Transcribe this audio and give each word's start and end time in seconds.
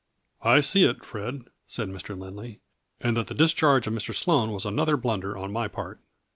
"I 0.55 0.61
see 0.61 0.83
it, 0.83 1.05
Fred," 1.05 1.43
said 1.67 1.87
Mr. 1.89 2.17
Lindley, 2.17 2.59
"and 3.01 3.15
that 3.15 3.27
the 3.27 3.35
discharge 3.35 3.85
of 3.85 3.93
Mr. 3.93 4.15
Sloane 4.15 4.51
was 4.51 4.65
another 4.65 4.97
blunder 4.97 5.37
on 5.37 5.53
my 5.53 5.67
part." 5.67 5.99